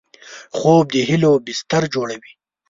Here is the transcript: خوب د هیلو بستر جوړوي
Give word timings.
خوب 0.57 0.85
د 0.93 0.95
هیلو 1.09 1.31
بستر 1.45 1.83
جوړوي 1.93 2.31